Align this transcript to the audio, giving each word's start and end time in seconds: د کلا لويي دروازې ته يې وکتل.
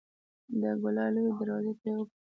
د 0.61 0.63
کلا 0.81 1.05
لويي 1.15 1.31
دروازې 1.37 1.73
ته 1.79 1.85
يې 1.89 1.93
وکتل. 1.97 2.13